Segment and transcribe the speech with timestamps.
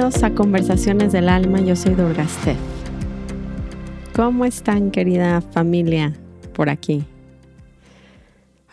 [0.00, 2.56] Bienvenidos a Conversaciones del Alma, yo soy Durgaste.
[4.16, 6.14] ¿Cómo están querida familia
[6.54, 7.04] por aquí?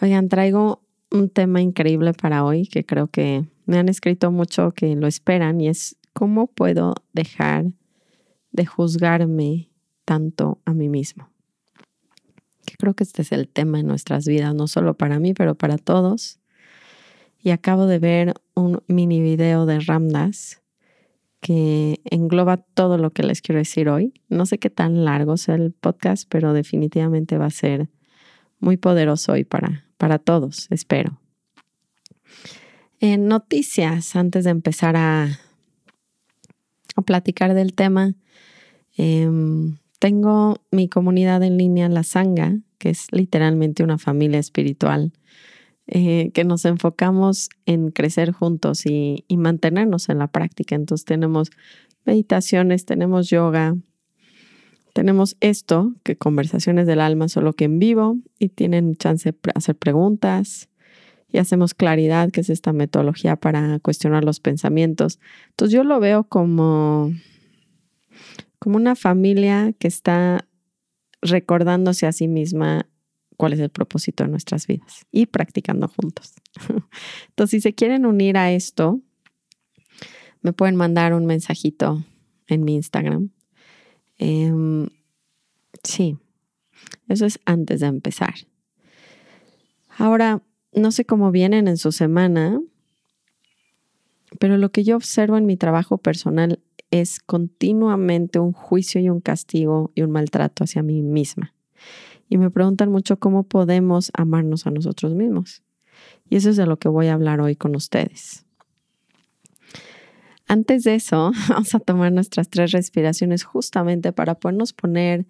[0.02, 0.82] Oigan, traigo
[1.12, 5.60] un tema increíble para hoy que creo que me han escrito mucho que lo esperan
[5.60, 7.66] y es cómo puedo dejar
[8.54, 9.70] de juzgarme
[10.06, 11.30] tanto a mí mismo.
[12.66, 15.56] Que creo que este es el tema en nuestras vidas, no solo para mí, pero
[15.56, 16.40] para todos.
[17.38, 20.62] Y acabo de ver un mini video de Ramdas
[21.40, 24.14] que engloba todo lo que les quiero decir hoy.
[24.30, 27.90] No sé qué tan largo sea el podcast, pero definitivamente va a ser
[28.60, 31.20] muy poderoso hoy para, para todos, espero.
[33.00, 35.40] En noticias, antes de empezar a,
[36.96, 38.16] a platicar del tema,
[38.98, 45.14] em, tengo mi comunidad en línea, La Sanga, que es literalmente una familia espiritual
[45.90, 50.76] eh, que nos enfocamos en crecer juntos y, mantenernos en la práctica.
[50.76, 51.50] Entonces tenemos
[52.04, 53.78] meditaciones, tenemos yoga,
[54.92, 59.78] tenemos esto, que conversaciones del alma, solo que en vivo y tienen chance de hacer
[59.78, 60.68] preguntas
[61.32, 65.20] y hacemos claridad, que es esta metodología para cuestionar los pensamientos.
[65.52, 67.14] Entonces yo lo veo como,
[68.60, 70.46] como una familia que está
[71.22, 72.88] recordándose a sí misma
[73.38, 76.34] cuál es el propósito de nuestras vidas y practicando juntos.
[77.30, 79.00] Entonces, si se quieren unir a esto,
[80.42, 82.04] me pueden mandar un mensajito
[82.48, 83.30] en mi Instagram.
[84.18, 84.90] Em,
[85.84, 86.18] sí,
[87.08, 88.34] eso es antes de empezar.
[89.98, 92.60] Ahora, no sé cómo vienen en su semana,
[94.40, 96.60] pero lo que yo observo en mi trabajo personal
[96.92, 101.54] es continuamente un juicio y un castigo y un maltrato hacia mí misma
[102.30, 105.64] y me preguntan mucho cómo podemos amarnos a nosotros mismos.
[106.30, 108.46] Y eso es de lo que voy a hablar hoy con ustedes.
[110.48, 115.26] Antes de eso, vamos a tomar nuestras tres respiraciones justamente para podernos poner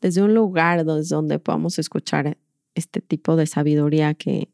[0.00, 2.36] desde un lugar donde podamos escuchar
[2.74, 4.50] este tipo de sabiduría que,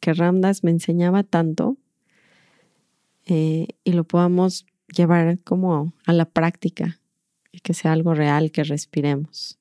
[0.00, 1.76] que Ramdas me enseñaba tanto
[3.26, 7.00] eh, y lo podamos llevar como a la práctica
[7.50, 9.58] y que sea algo real que respiremos.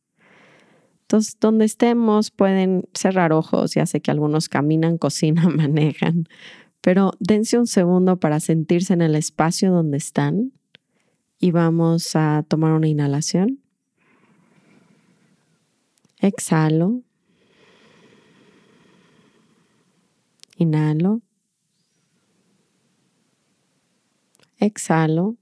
[1.39, 6.27] Donde estemos pueden cerrar ojos, ya sé que algunos caminan, cocinan, manejan,
[6.81, 10.51] pero dense un segundo para sentirse en el espacio donde están
[11.39, 13.59] y vamos a tomar una inhalación.
[16.19, 17.01] Exhalo.
[20.57, 21.21] Inhalo.
[24.57, 25.35] Exhalo.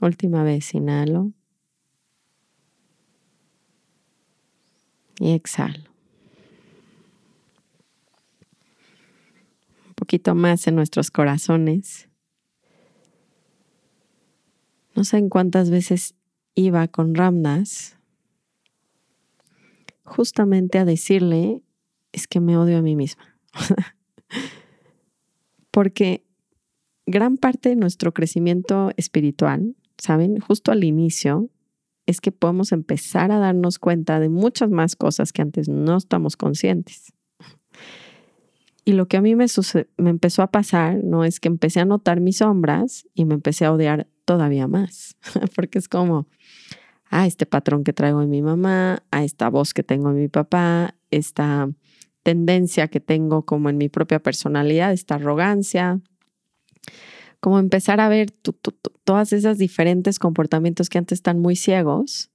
[0.00, 1.32] Última vez, inhalo.
[5.18, 5.90] Y exhalo.
[9.88, 12.08] Un poquito más en nuestros corazones.
[14.94, 16.14] No sé en cuántas veces
[16.54, 17.98] iba con Ramdas
[20.04, 21.62] justamente a decirle,
[22.12, 23.38] es que me odio a mí misma.
[25.70, 26.24] Porque
[27.06, 30.38] gran parte de nuestro crecimiento espiritual, ¿saben?
[30.38, 31.50] Justo al inicio,
[32.06, 36.36] es que podemos empezar a darnos cuenta de muchas más cosas que antes no estamos
[36.36, 37.12] conscientes.
[38.84, 39.46] Y lo que a mí me,
[39.96, 41.24] me empezó a pasar, ¿no?
[41.24, 45.16] Es que empecé a notar mis sombras y me empecé a odiar todavía más,
[45.56, 46.26] porque es como,
[47.10, 50.28] ah, este patrón que traigo en mi mamá, a esta voz que tengo en mi
[50.28, 51.70] papá, esta
[52.22, 56.00] tendencia que tengo como en mi propia personalidad, esta arrogancia,
[57.44, 58.30] como empezar a ver
[59.04, 62.30] todas esas diferentes comportamientos que antes están muy ciegos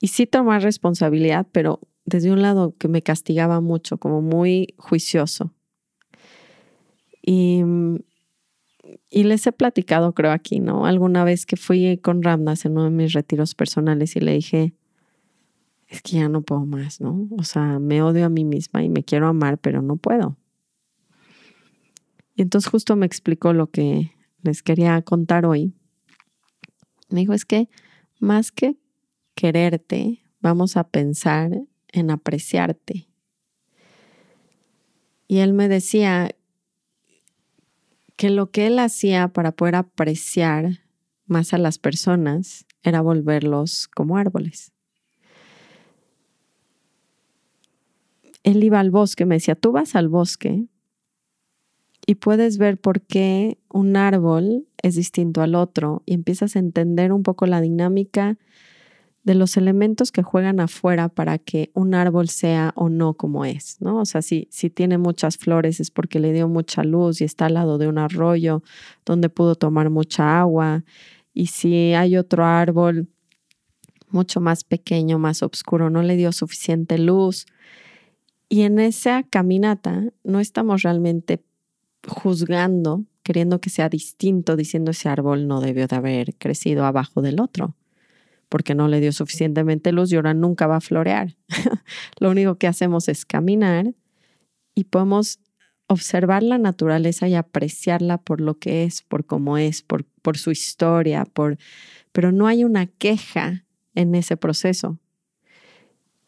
[0.00, 5.54] y sí tomar responsabilidad, pero desde un lado que me castigaba mucho, como muy juicioso.
[7.22, 7.62] Y,
[9.08, 10.84] y les he platicado, creo, aquí, ¿no?
[10.84, 14.74] Alguna vez que fui con Ramdas en uno de mis retiros personales y le dije,
[15.86, 17.28] es que ya no puedo más, ¿no?
[17.38, 20.36] O sea, me odio a mí misma y me quiero amar, pero no puedo.
[22.34, 24.12] Y entonces justo me explicó lo que
[24.42, 25.74] les quería contar hoy.
[27.08, 27.68] Me dijo, es que
[28.18, 28.76] más que
[29.34, 31.50] quererte, vamos a pensar
[31.88, 33.08] en apreciarte.
[35.28, 36.34] Y él me decía
[38.16, 40.80] que lo que él hacía para poder apreciar
[41.26, 44.72] más a las personas era volverlos como árboles.
[48.42, 50.66] Él iba al bosque, me decía, tú vas al bosque
[52.06, 57.12] y puedes ver por qué un árbol es distinto al otro y empiezas a entender
[57.12, 58.38] un poco la dinámica
[59.24, 63.76] de los elementos que juegan afuera para que un árbol sea o no como es,
[63.80, 64.00] ¿no?
[64.00, 67.46] O sea, si, si tiene muchas flores es porque le dio mucha luz y está
[67.46, 68.62] al lado de un arroyo
[69.06, 70.82] donde pudo tomar mucha agua.
[71.32, 73.08] Y si hay otro árbol
[74.08, 77.46] mucho más pequeño, más oscuro, no le dio suficiente luz.
[78.48, 81.42] Y en esa caminata no estamos realmente
[82.06, 87.40] juzgando, queriendo que sea distinto, diciendo ese árbol no debió de haber crecido abajo del
[87.40, 87.76] otro
[88.52, 91.38] porque no le dio suficientemente luz y ahora nunca va a florear.
[92.20, 93.94] Lo único que hacemos es caminar
[94.74, 95.40] y podemos
[95.86, 100.04] observar la naturaleza y apreciarla por lo que es, por cómo es, por,
[100.36, 101.26] su historia,
[102.12, 103.64] pero no hay una queja
[103.94, 104.98] en ese proceso.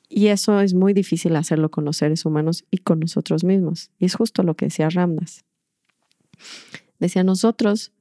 [0.08, 3.90] Y eso es muy difícil hacerlo con los seres humanos y con nosotros mismos.
[3.98, 5.44] Y es justo lo que decía Ramdas.
[6.98, 7.92] Decía, nosotros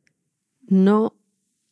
[0.67, 1.15] no,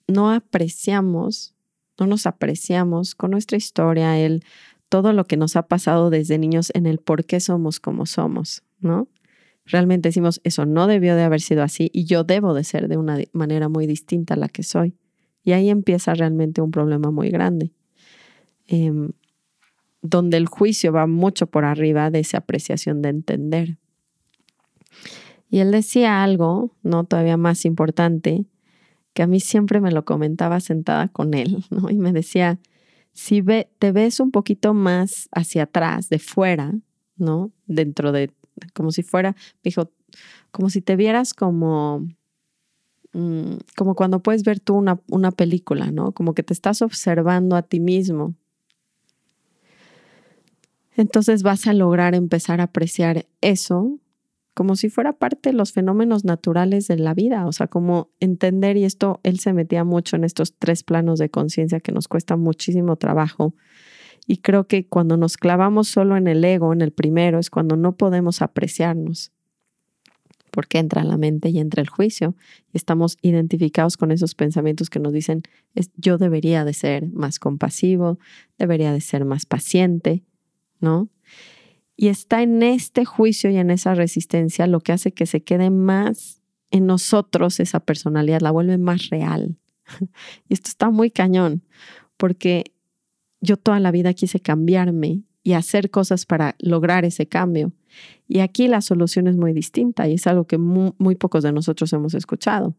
[0.07, 1.55] no apreciamos
[2.01, 4.43] no nos apreciamos con nuestra historia, el
[4.89, 8.63] todo lo que nos ha pasado desde niños en el por qué somos como somos,
[8.79, 9.07] ¿no?
[9.65, 12.97] Realmente decimos, eso no debió de haber sido así y yo debo de ser de
[12.97, 14.95] una manera muy distinta a la que soy.
[15.43, 17.71] Y ahí empieza realmente un problema muy grande,
[18.67, 19.11] em,
[20.01, 23.77] donde el juicio va mucho por arriba de esa apreciación de entender.
[25.51, 28.45] Y él decía algo, no todavía más importante,
[29.13, 31.89] que a mí siempre me lo comentaba sentada con él, ¿no?
[31.89, 32.57] Y me decía,
[33.11, 36.73] si ve, te ves un poquito más hacia atrás, de fuera,
[37.17, 37.51] ¿no?
[37.67, 38.31] Dentro de,
[38.73, 39.91] como si fuera, dijo,
[40.51, 42.07] como si te vieras como,
[43.11, 46.13] mm, como cuando puedes ver tú una, una película, ¿no?
[46.13, 48.35] Como que te estás observando a ti mismo.
[50.95, 53.99] Entonces vas a lograr empezar a apreciar eso
[54.53, 58.77] como si fuera parte de los fenómenos naturales de la vida, o sea, como entender,
[58.77, 62.35] y esto él se metía mucho en estos tres planos de conciencia que nos cuesta
[62.35, 63.55] muchísimo trabajo.
[64.27, 67.75] Y creo que cuando nos clavamos solo en el ego, en el primero, es cuando
[67.75, 69.31] no podemos apreciarnos,
[70.51, 72.35] porque entra la mente y entra el juicio,
[72.73, 75.43] y estamos identificados con esos pensamientos que nos dicen,
[75.95, 78.19] yo debería de ser más compasivo,
[78.59, 80.23] debería de ser más paciente,
[80.81, 81.09] ¿no?
[82.01, 85.69] Y está en este juicio y en esa resistencia lo que hace que se quede
[85.69, 89.55] más en nosotros esa personalidad, la vuelve más real.
[90.49, 91.61] Y esto está muy cañón,
[92.17, 92.73] porque
[93.39, 97.71] yo toda la vida quise cambiarme y hacer cosas para lograr ese cambio.
[98.27, 101.93] Y aquí la solución es muy distinta y es algo que muy, pocos de nosotros
[101.93, 102.75] hemos escuchado.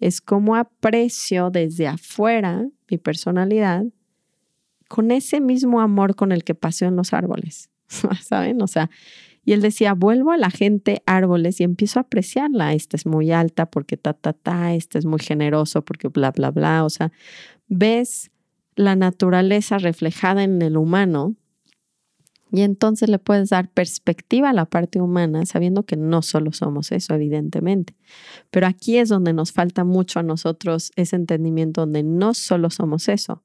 [0.00, 3.84] Es cómo aprecio desde afuera mi personalidad
[4.88, 7.70] con ese mismo amor con el que paseo en los árboles.
[8.22, 8.62] ¿saben?
[8.62, 8.90] O sea,
[9.44, 12.72] y él decía, vuelvo a la gente árboles y empiezo a apreciarla.
[12.72, 16.50] Esta es muy alta porque ta, ta, ta, este es muy generoso porque bla, bla,
[16.50, 16.84] bla.
[16.84, 17.12] O sea,
[17.68, 18.30] ves
[18.74, 21.36] la naturaleza reflejada en el humano
[22.54, 26.92] y entonces le puedes dar perspectiva a la parte humana sabiendo que no solo somos
[26.92, 27.96] eso, evidentemente.
[28.50, 33.08] Pero aquí es donde nos falta mucho a nosotros ese entendimiento donde no solo somos
[33.08, 33.42] eso.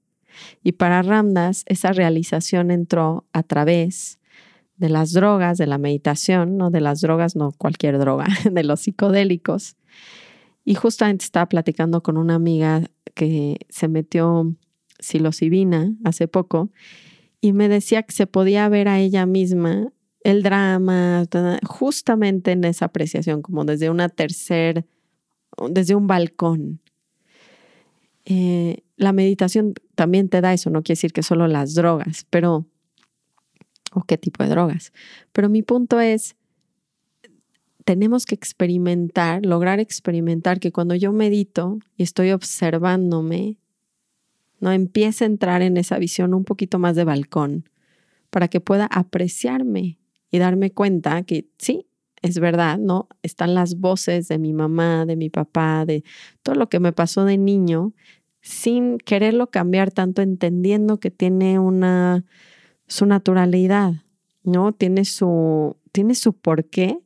[0.64, 4.19] Y para Ramdas, esa realización entró a través
[4.80, 8.80] de las drogas, de la meditación, no de las drogas, no cualquier droga, de los
[8.80, 9.76] psicodélicos.
[10.66, 14.56] Y justamente estaba platicando con una amiga que se metió
[15.00, 16.70] psilocibina hace poco
[17.42, 19.92] y me decía que se podía ver a ella misma
[20.24, 21.24] el drama
[21.66, 24.86] justamente en esa apreciación, como desde una tercer,
[25.70, 26.82] desde un balcón.
[28.26, 32.66] Eh, la meditación también te da eso, no quiere decir que solo las drogas, pero
[33.94, 34.94] o qué tipo de drogas.
[35.32, 36.36] Pero mi punto es,
[37.86, 43.58] tenemos que experimentar, lograr experimentar que cuando yo medito y estoy observándome,
[44.60, 47.70] no empiece a entrar en esa visión un poquito más de balcón
[48.30, 49.98] para que pueda apreciarme
[50.32, 51.88] y darme cuenta que sí,
[52.22, 53.08] es verdad, ¿no?
[53.24, 56.04] Están las voces de mi mamá, de mi papá, de
[56.44, 57.94] todo lo que me pasó de niño,
[58.42, 62.26] sin quererlo cambiar tanto, entendiendo que tiene una
[62.90, 63.94] su naturalidad,
[64.44, 64.74] ¿no?
[64.74, 67.00] Tiene su, tiene su porqué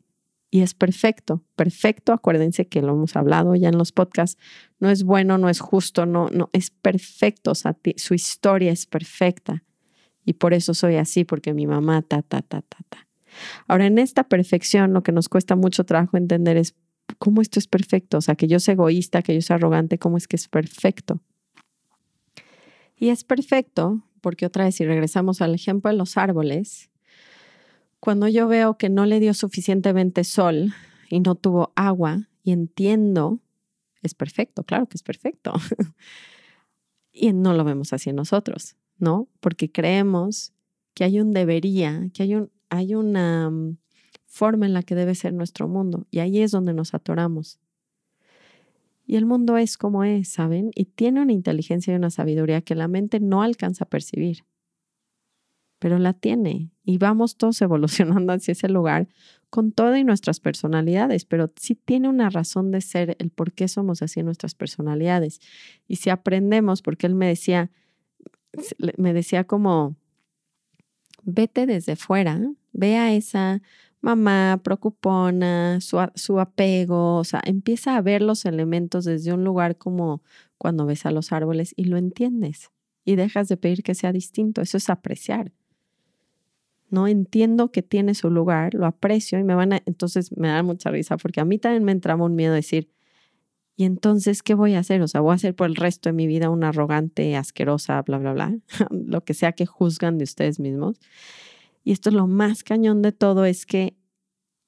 [0.49, 2.13] y es perfecto, perfecto.
[2.13, 4.41] Acuérdense que lo hemos hablado ya en los podcasts.
[4.79, 7.51] No es bueno, no es justo, no, no, es perfecto.
[7.51, 9.63] O sea, su historia es perfecta.
[10.25, 13.07] Y por eso soy así, porque mi mamá, ta, ta, ta, ta, ta.
[13.67, 16.75] Ahora, en esta perfección, lo que nos cuesta mucho trabajo entender es
[17.17, 18.19] cómo esto es perfecto.
[18.19, 21.19] O sea, que yo soy egoísta, que yo soy arrogante, cómo es que es perfecto.
[22.95, 26.89] Y es perfecto porque otra vez si regresamos al ejemplo de los árboles,
[27.99, 30.73] cuando yo veo que no le dio suficientemente sol
[31.09, 33.41] y no tuvo agua y entiendo,
[34.01, 35.51] es perfecto, claro que es perfecto.
[37.11, 39.27] y no lo vemos así nosotros, ¿no?
[39.41, 40.53] Porque creemos
[40.93, 43.77] que hay un debería, que hay, un, hay una mm,
[44.25, 46.07] forma en la que debe ser nuestro mundo.
[46.11, 47.59] Y ahí es donde nos atoramos.
[49.05, 50.71] Y el mundo es como es, ¿saben?
[50.75, 54.45] Y tiene una inteligencia y una sabiduría que la mente no alcanza a percibir,
[55.79, 56.71] pero la tiene.
[56.85, 59.07] Y vamos todos evolucionando hacia ese lugar
[59.49, 63.67] con todo y nuestras personalidades, pero sí tiene una razón de ser el por qué
[63.67, 65.41] somos así nuestras personalidades.
[65.87, 67.69] Y si aprendemos, porque él me decía,
[68.97, 69.95] me decía como,
[71.23, 72.41] vete desde fuera,
[72.71, 73.61] ve a esa
[74.03, 79.77] mamá preocupona, su, su, apego, o sea, empieza a ver los elementos desde un lugar
[79.77, 80.21] como
[80.57, 82.69] cuando ves a los árboles y lo entiendes
[83.05, 85.53] y dejas de pedir que sea distinto, eso es apreciar.
[86.89, 90.61] No entiendo que tiene su lugar, lo aprecio y me van a, entonces me da
[90.63, 92.89] mucha risa porque a mí también me entraba un miedo de decir,
[93.77, 95.01] ¿y entonces qué voy a hacer?
[95.01, 98.17] O sea, voy a ser por el resto de mi vida una arrogante, asquerosa, bla,
[98.17, 98.57] bla, bla,
[98.91, 100.99] lo que sea que juzgan de ustedes mismos.
[101.83, 103.95] Y esto es lo más cañón de todo, es que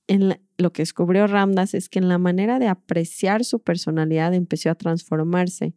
[0.08, 4.70] en lo que descubrió Ramdas es que en la manera de apreciar su personalidad empezó
[4.70, 5.74] a transformarse,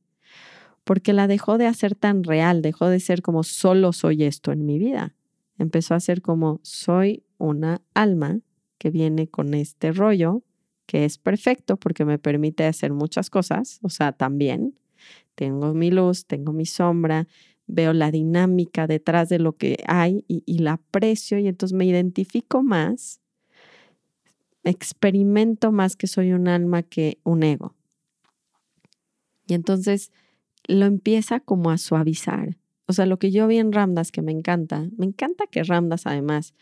[0.85, 4.64] porque la dejó de hacer tan real, dejó de ser como solo soy esto en
[4.64, 5.14] mi vida.
[5.59, 8.40] Empezó a ser como soy una alma
[8.78, 10.42] que viene con este rollo,
[10.87, 14.78] que es perfecto porque me permite hacer muchas cosas, o sea, también
[15.35, 17.26] tengo mi luz, tengo mi sombra,
[17.69, 22.63] veo la dinámica detrás de lo que hay y, la aprecio y entonces me identifico
[22.63, 23.21] más,
[24.65, 27.75] experimento más que soy un alma que un ego.
[29.47, 30.11] Y entonces
[30.67, 32.59] lo empieza como a suavizar.
[32.87, 36.07] O sea, lo que yo vi en Ramdas que me encanta, me encanta que Ramdas
[36.07, 36.55] además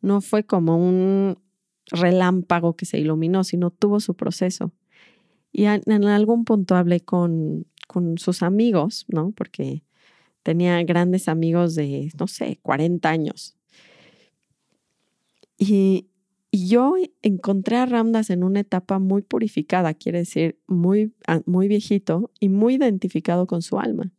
[0.00, 1.38] no fue como un
[1.86, 4.72] relámpago que se iluminó, sino tuvo su proceso.
[5.52, 9.32] Y en algún punto hablé con, con sus amigos, ¿no?
[9.32, 9.82] Porque
[10.46, 13.56] Tenía grandes amigos de, no sé, 40 años.
[15.58, 16.06] Y,
[16.52, 22.30] yo encontré a Ramdas en una etapa muy purificada, quiere decir, muy, ah, muy viejito
[22.38, 24.12] y muy identificado con su alma.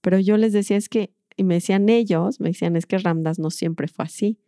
[0.00, 3.40] Pero yo les decía, es que, y me decían ellos, me decían, es que Ramdas
[3.40, 4.38] no siempre fue así.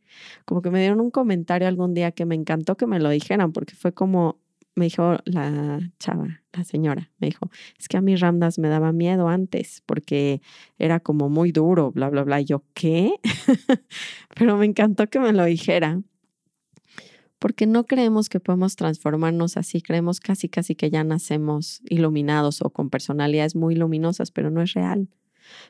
[0.45, 3.53] Como que me dieron un comentario algún día que me encantó que me lo dijeran,
[3.53, 4.39] porque fue como,
[4.75, 8.93] me dijo la chava, la señora, me dijo, es que a mí Ramdas me daba
[8.93, 10.41] miedo antes porque
[10.79, 12.41] era como muy duro, bla, bla, bla.
[12.41, 13.15] Y yo, ¿qué?
[14.37, 16.01] Pero me encantó que me lo dijera.
[17.39, 22.71] Porque no creemos que podemos transformarnos así, creemos casi, casi que ya nacemos iluminados o
[22.71, 25.09] con personalidades muy luminosas, pero no es real.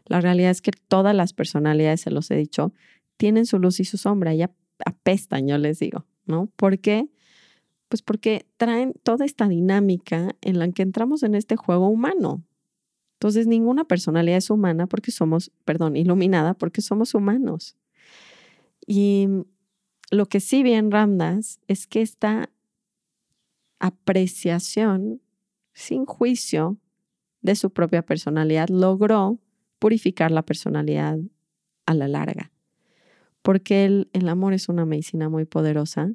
[0.06, 2.72] La realidad es que todas las personalidades, se los he dicho,
[3.16, 4.52] tienen su luz y su sombra, ya
[4.86, 6.48] apestan, yo les digo, ¿no?
[6.56, 7.08] ¿Por qué?
[7.94, 12.42] Pues porque traen toda esta dinámica en la que entramos en este juego humano.
[13.12, 17.76] Entonces, ninguna personalidad es humana porque somos, perdón, iluminada porque somos humanos.
[18.84, 19.28] Y
[20.10, 22.50] lo que sí bien Ramdas es que esta
[23.78, 25.20] apreciación
[25.72, 26.78] sin juicio
[27.42, 29.38] de su propia personalidad logró
[29.78, 31.20] purificar la personalidad
[31.86, 32.50] a la larga.
[33.42, 36.10] Porque el, el amor es una medicina muy poderosa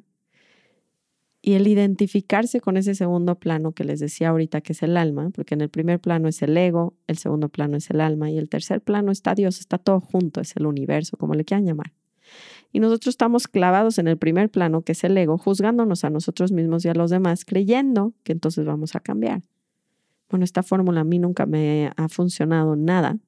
[1.42, 5.30] y el identificarse con ese segundo plano que les decía ahorita, que es el alma,
[5.30, 8.36] porque en el primer plano es el ego, el segundo plano es el alma y
[8.36, 11.92] el tercer plano está Dios, está todo junto, es el universo, como le quieran llamar.
[12.72, 16.52] Y nosotros estamos clavados en el primer plano, que es el ego, juzgándonos a nosotros
[16.52, 19.42] mismos y a los demás, creyendo que entonces vamos a cambiar.
[20.28, 23.18] Bueno, esta fórmula a mí nunca me ha funcionado nada,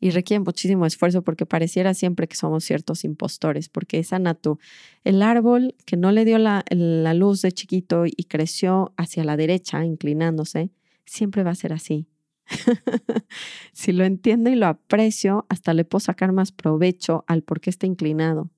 [0.00, 4.58] y requiere muchísimo esfuerzo porque pareciera siempre que somos ciertos impostores, porque esa natu,
[5.04, 9.36] el árbol que no le dio la, la luz de chiquito y creció hacia la
[9.36, 10.70] derecha, inclinándose,
[11.06, 12.08] siempre va a ser así.
[13.72, 17.70] si lo entiendo y lo aprecio, hasta le puedo sacar más provecho al por qué
[17.70, 18.50] está inclinado,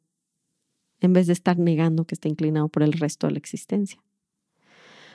[1.01, 4.03] en vez de estar negando que está inclinado por el resto de la existencia.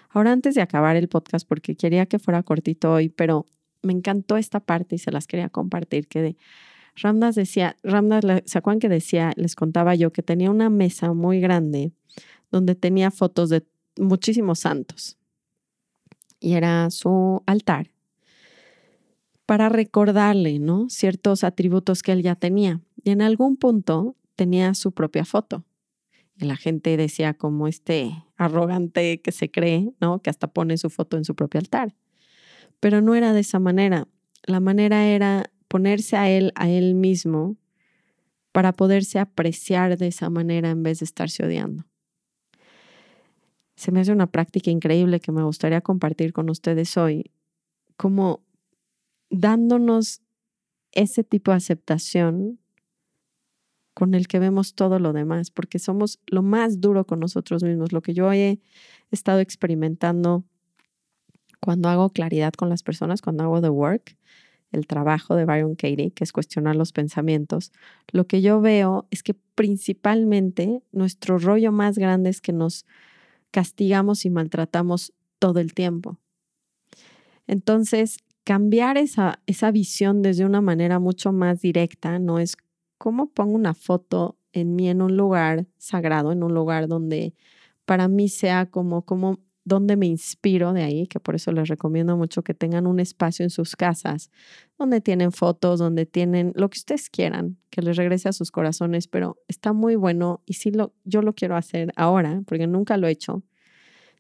[0.10, 3.46] Ahora, antes de acabar el podcast, porque quería que fuera cortito hoy, pero
[3.84, 6.38] me encantó esta parte y se las quería compartir, que de,
[6.96, 11.92] Ramdas decía, Ramdas, ¿se que decía, les contaba yo, que tenía una mesa muy grande
[12.52, 13.66] donde tenía fotos de
[13.98, 15.18] muchísimos santos
[16.40, 17.90] y era su altar
[19.46, 20.88] para recordarle, ¿no?
[20.90, 22.82] Ciertos atributos que él ya tenía.
[23.04, 25.66] Y en algún punto tenía su propia foto.
[26.38, 30.22] Y la gente decía como este arrogante que se cree, ¿no?
[30.22, 31.96] Que hasta pone su foto en su propio altar.
[32.84, 34.10] Pero no era de esa manera.
[34.46, 37.56] La manera era ponerse a él, a él mismo,
[38.52, 41.86] para poderse apreciar de esa manera en vez de estarse odiando.
[43.78, 47.32] Se me hace una práctica increíble que me gustaría compartir con ustedes hoy,
[47.96, 48.44] como
[49.30, 50.22] dándonos
[50.92, 52.60] ese tipo de aceptación
[53.94, 57.94] con el que vemos todo lo demás, porque somos lo más duro con nosotros mismos.
[57.94, 58.60] Lo que yo he
[59.10, 60.44] estado experimentando
[61.64, 64.18] cuando hago claridad con las personas, cuando hago the work,
[64.74, 67.72] el trabajo de Byron Katie, que es cuestionar los pensamientos,
[68.12, 72.86] lo que yo veo es que principalmente nuestro rollo más grande es que nos
[73.52, 76.18] castigamos y maltratamos todo el tiempo.
[77.48, 82.58] Entonces, cambiar esa, esa visión desde una manera mucho más directa no es
[82.98, 87.34] cómo pongo una foto en mí en un lugar sagrado, en un lugar donde
[87.86, 92.18] para mí sea como, como donde me inspiro de ahí, que por eso les recomiendo
[92.18, 94.30] mucho que tengan un espacio en sus casas,
[94.78, 99.08] donde tienen fotos, donde tienen lo que ustedes quieran, que les regrese a sus corazones,
[99.08, 103.08] pero está muy bueno y sí lo, yo lo quiero hacer ahora, porque nunca lo
[103.08, 103.44] he hecho,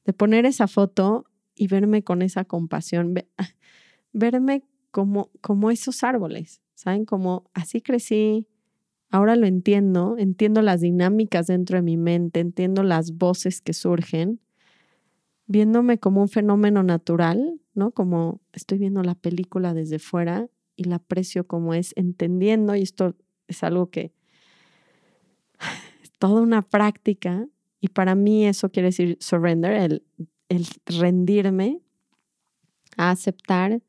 [0.06, 3.14] de poner esa foto y verme con esa compasión,
[4.14, 7.06] verme como, como esos árboles, ¿saben?
[7.06, 8.48] Como así crecí,
[9.14, 14.40] Ahora lo entiendo, entiendo las dinámicas dentro de mi mente, entiendo las voces que surgen,
[15.46, 17.92] viéndome como un fenómeno natural, ¿no?
[17.92, 23.16] Como estoy viendo la película desde fuera y la aprecio como es, entendiendo, y esto
[23.48, 24.14] es algo que
[26.02, 27.48] es toda una práctica,
[27.80, 30.04] y para mí eso quiere decir surrender, el,
[30.50, 31.82] el rendirme
[32.98, 33.82] a aceptar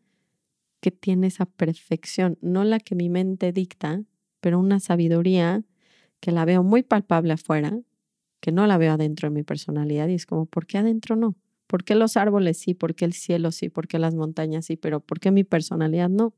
[0.81, 4.03] que tiene esa perfección, no la que mi mente dicta,
[4.41, 5.65] pero una sabiduría
[6.21, 7.79] que la veo muy palpable afuera,
[8.41, 11.35] que no la veo adentro de mi personalidad y es como, ¿por qué adentro no?
[11.67, 12.75] ¿Por qué los árboles sí?
[12.75, 13.69] ¿Por qué el cielo sí?
[13.69, 14.77] ¿Por qué las montañas sí?
[14.77, 16.35] Pero ¿por qué mi personalidad no?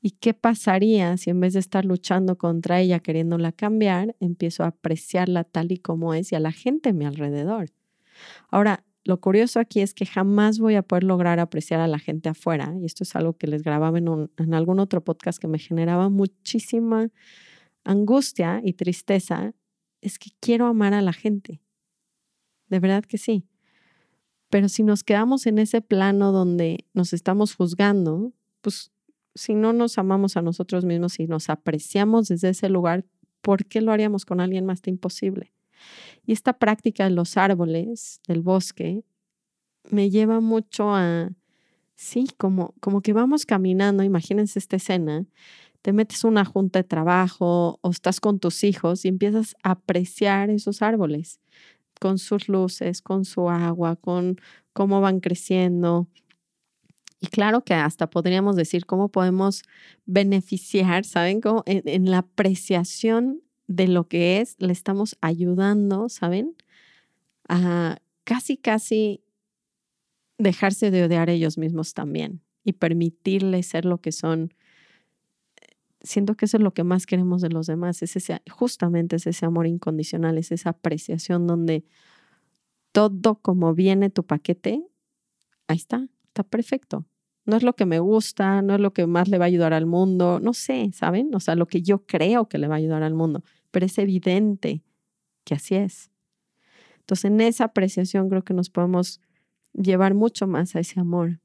[0.00, 4.66] ¿Y qué pasaría si en vez de estar luchando contra ella, queriéndola cambiar, empiezo a
[4.66, 7.70] apreciarla tal y como es y a la gente a mi alrededor?
[8.50, 12.28] Ahora, lo curioso aquí es que jamás voy a poder lograr apreciar a la gente
[12.28, 15.58] afuera, y esto es algo que les grababa en, en algún otro podcast que me
[15.58, 17.08] generaba muchísima
[17.84, 19.54] angustia y tristeza,
[20.00, 21.60] es que quiero amar a la gente.
[22.68, 23.46] De verdad que sí.
[24.54, 28.92] Pero si nos quedamos en ese plano donde nos estamos juzgando, pues
[29.34, 33.04] si no nos amamos a nosotros mismos y nos apreciamos desde ese lugar,
[33.40, 34.80] ¿por qué lo haríamos con alguien más?
[34.86, 35.52] imposible.
[36.24, 39.02] Y esta práctica de los árboles, del bosque,
[39.90, 41.32] me lleva mucho a,
[41.96, 45.26] sí, como, como que vamos caminando, imagínense esta escena,
[45.82, 50.48] te metes una junta de trabajo o estás con tus hijos y empiezas a apreciar
[50.48, 51.40] esos árboles
[52.04, 54.36] con sus luces, con su agua, con
[54.74, 56.06] cómo van creciendo.
[57.18, 59.62] Y claro que hasta podríamos decir cómo podemos
[60.04, 61.40] beneficiar, ¿saben?
[61.40, 66.54] Como en la apreciación de lo que es, le estamos ayudando, ¿saben?
[67.48, 69.22] A casi, casi
[70.36, 74.52] dejarse de odiar ellos mismos también y permitirles ser lo que son.
[76.04, 79.26] Siento que eso es lo que más queremos de los demás, es ese, justamente es
[79.26, 81.84] ese amor incondicional, es esa apreciación donde
[82.92, 84.86] todo como viene tu paquete,
[85.66, 87.06] ahí está, está perfecto.
[87.46, 89.72] No es lo que me gusta, no es lo que más le va a ayudar
[89.72, 91.34] al mundo, no sé, ¿saben?
[91.34, 93.98] O sea, lo que yo creo que le va a ayudar al mundo, pero es
[93.98, 94.82] evidente
[95.44, 96.10] que así es.
[97.00, 99.20] Entonces, en esa apreciación creo que nos podemos
[99.72, 101.40] llevar mucho más a ese amor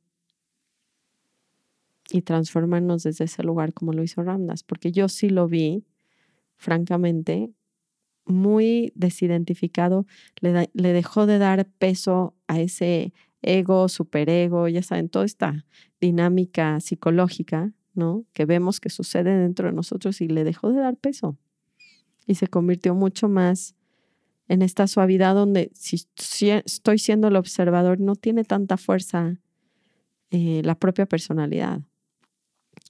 [2.12, 5.86] y transformarnos desde ese lugar como lo hizo Ramdas, porque yo sí lo vi,
[6.56, 7.52] francamente,
[8.26, 10.06] muy desidentificado,
[10.40, 15.66] le, le dejó de dar peso a ese ego, superego, ya saben, toda esta
[16.00, 18.26] dinámica psicológica, ¿no?
[18.34, 21.38] Que vemos que sucede dentro de nosotros y le dejó de dar peso.
[22.28, 23.76] Y se convirtió mucho más
[24.48, 26.06] en esta suavidad donde si,
[26.50, 29.40] estoy siendo el observador, no tiene tanta fuerza
[30.32, 31.82] eh, la propia personalidad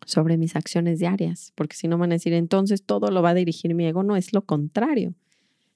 [0.05, 3.33] sobre mis acciones diarias, porque si no van a decir, entonces todo lo va a
[3.33, 5.13] dirigir mi ego, no, es lo contrario.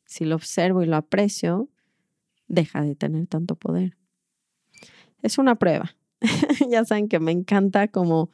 [0.05, 1.69] Si lo observo y lo aprecio,
[2.47, 3.97] deja de tener tanto poder
[5.23, 5.95] es una prueba.
[6.69, 8.29] ya saben que me encanta como,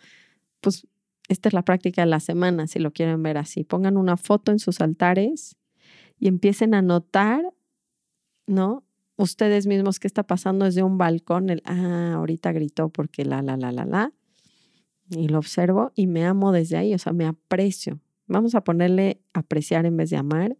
[0.59, 0.85] pues,
[1.29, 3.63] esta es la práctica de la semana, si lo quieren ver así.
[3.63, 5.55] Pongan una foto en sus altares
[6.19, 7.41] y empiecen a notar,
[8.47, 8.83] ¿no?
[9.15, 13.57] Ustedes mismos qué está pasando desde un balcón, el, ah, ahorita gritó porque la, la,
[13.57, 14.13] la, la, la.
[15.11, 17.99] Y lo observo y me amo desde ahí, o sea, me aprecio.
[18.27, 20.57] Vamos a ponerle apreciar en vez de amar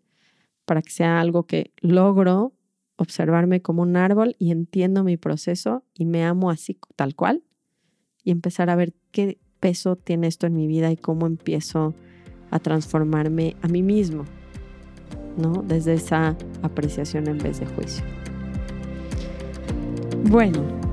[0.65, 2.53] para que sea algo que logro
[2.95, 7.43] observarme como un árbol y entiendo mi proceso y me amo así tal cual
[8.23, 11.93] y empezar a ver qué peso tiene esto en mi vida y cómo empiezo
[12.51, 14.25] a transformarme a mí mismo,
[15.37, 15.63] ¿no?
[15.63, 18.03] Desde esa apreciación en vez de juicio.
[20.29, 20.88] Bueno,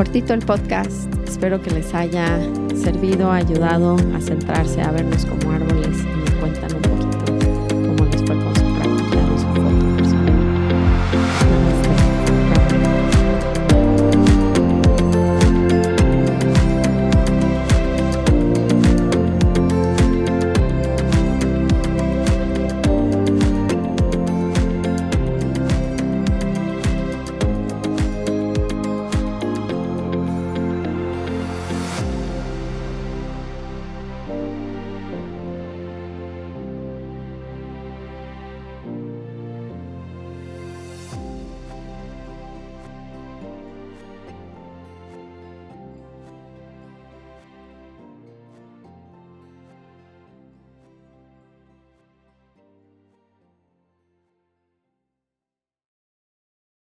[0.00, 2.40] cortito el podcast, espero que les haya
[2.74, 7.19] servido, ayudado a centrarse, a vernos como árboles y me cuentan un poquito